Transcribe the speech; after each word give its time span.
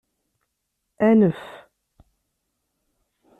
Anef! 1.07 1.41